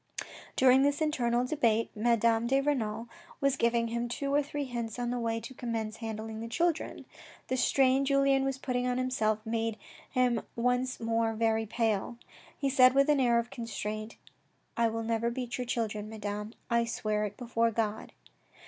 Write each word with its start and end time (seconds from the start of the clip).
During 0.55 0.81
this 0.81 0.99
internal 0.99 1.45
debate, 1.45 1.91
Madame 1.95 2.47
de 2.47 2.59
Renal 2.59 3.07
was 3.39 3.55
giving 3.55 3.89
him 3.89 4.07
two 4.09 4.33
or 4.33 4.41
three 4.41 4.63
hints 4.63 4.97
on 4.97 5.11
the 5.11 5.19
way 5.19 5.39
to 5.39 5.53
commence 5.53 5.97
handling 5.97 6.39
the 6.39 6.47
children. 6.47 7.05
The 7.49 7.55
strain 7.55 8.03
Julien 8.03 8.43
was 8.43 8.57
putting 8.57 8.87
on 8.87 8.97
himself 8.97 9.45
made 9.45 9.77
him 10.09 10.41
once 10.55 10.99
more 10.99 11.35
very 11.35 11.67
pale. 11.67 12.17
He 12.57 12.67
said 12.67 12.95
with 12.95 13.09
an 13.09 13.19
air 13.19 13.37
of 13.37 13.51
constraint." 13.51 14.15
I 14.75 14.87
will 14.87 15.03
never 15.03 15.29
beat 15.29 15.59
your 15.59 15.65
children, 15.65 16.09
Madame. 16.09 16.53
I 16.67 16.85
swear 16.85 17.23
it 17.25 17.37
before 17.37 17.69
God." 17.69 18.11